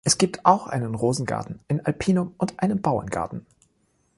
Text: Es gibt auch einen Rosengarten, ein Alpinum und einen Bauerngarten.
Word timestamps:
Es 0.03 0.17
gibt 0.17 0.47
auch 0.47 0.65
einen 0.65 0.95
Rosengarten, 0.95 1.59
ein 1.67 1.85
Alpinum 1.85 2.33
und 2.39 2.59
einen 2.59 2.81
Bauerngarten. 2.81 3.45